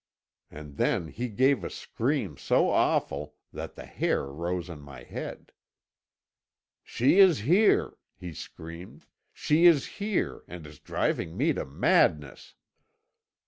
And 0.49 0.77
then 0.77 1.09
he 1.09 1.29
gave 1.29 1.63
a 1.63 1.69
scream 1.69 2.35
so 2.35 2.71
awful 2.71 3.35
that 3.53 3.75
the 3.75 3.85
hair 3.85 4.25
rose 4.25 4.67
on 4.67 4.81
my 4.81 5.03
head. 5.03 5.51
'She 6.81 7.19
is 7.19 7.41
here!' 7.41 7.97
he 8.15 8.33
screamed; 8.33 9.05
'she 9.31 9.67
is 9.67 9.85
here, 10.01 10.41
and 10.47 10.65
is 10.65 10.79
driving 10.79 11.37
me 11.37 11.53
to 11.53 11.65
madness!' 11.67 12.55